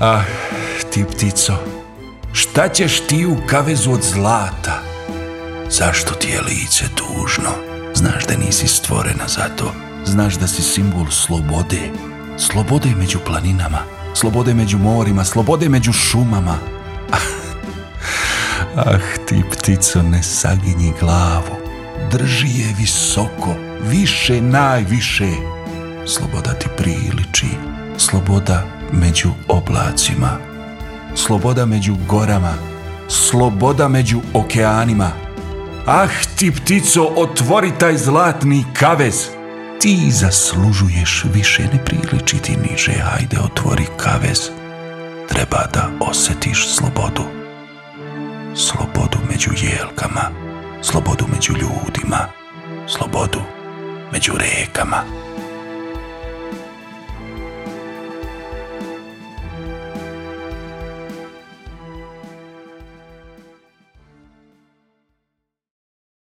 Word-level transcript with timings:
Ah, 0.00 0.22
ti 0.92 1.04
ptico, 1.04 1.52
šta 2.32 2.68
ćeš 2.68 3.00
ti 3.00 3.26
u 3.26 3.36
kavezu 3.46 3.92
od 3.92 4.02
zlata? 4.02 4.80
Zašto 5.70 6.14
ti 6.14 6.28
je 6.28 6.40
lice 6.40 6.84
tužno? 6.94 7.50
Znaš 7.94 8.26
da 8.26 8.36
nisi 8.36 8.68
stvorena 8.68 9.28
za 9.28 9.48
to. 9.56 9.72
Znaš 10.04 10.34
da 10.34 10.46
si 10.46 10.62
simbol 10.62 11.06
slobode. 11.10 11.90
Slobode 12.38 12.88
među 12.98 13.18
planinama, 13.26 13.78
slobode 14.14 14.54
među 14.54 14.78
morima, 14.78 15.24
slobode 15.24 15.68
među 15.68 15.92
šumama. 15.92 16.58
Ah, 18.76 18.98
ti 19.28 19.42
ptico, 19.52 20.02
ne 20.02 20.22
saginji 20.22 20.92
glavu. 21.00 21.56
Drži 22.10 22.48
je 22.48 22.74
visoko, 22.78 23.54
više 23.82 24.40
najviše. 24.40 25.28
Sloboda 26.06 26.54
ti 26.54 26.66
priliči, 26.76 27.46
sloboda 28.14 28.62
među 28.92 29.28
oblacima, 29.48 30.38
sloboda 31.14 31.66
među 31.66 31.96
gorama, 32.08 32.54
sloboda 33.08 33.88
među 33.88 34.20
okeanima. 34.34 35.10
Ah, 35.86 36.08
ti 36.36 36.50
ptico, 36.50 37.12
otvori 37.16 37.72
taj 37.78 37.96
zlatni 37.96 38.64
kavez. 38.72 39.26
Ti 39.80 40.10
zaslužuješ 40.10 41.24
više, 41.34 41.62
ne 41.62 41.84
priliči 41.84 42.38
ti 42.38 42.56
niže, 42.56 42.92
ajde 43.18 43.36
otvori 43.40 43.86
kavez. 43.96 44.50
Treba 45.28 45.66
da 45.72 45.90
osjetiš 46.00 46.68
slobodu. 46.68 47.24
Slobodu 48.54 49.18
među 49.30 49.50
jelkama, 49.62 50.30
slobodu 50.82 51.24
među 51.34 51.52
ljudima, 51.52 52.28
slobodu 52.86 53.40
među 54.12 54.32
rekama. 54.38 55.02